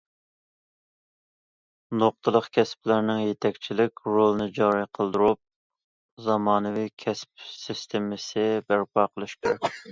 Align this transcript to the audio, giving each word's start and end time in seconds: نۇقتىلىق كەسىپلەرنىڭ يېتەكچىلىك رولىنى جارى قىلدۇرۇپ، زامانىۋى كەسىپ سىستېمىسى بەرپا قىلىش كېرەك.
نۇقتىلىق 1.99 2.47
كەسىپلەرنىڭ 2.57 3.21
يېتەكچىلىك 3.25 4.03
رولىنى 4.15 4.49
جارى 4.57 4.89
قىلدۇرۇپ، 5.01 5.41
زامانىۋى 6.31 6.89
كەسىپ 7.07 7.47
سىستېمىسى 7.55 8.51
بەرپا 8.71 9.09
قىلىش 9.15 9.41
كېرەك. 9.43 9.75